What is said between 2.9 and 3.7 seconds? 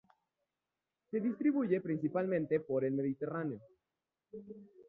Mediterráneo.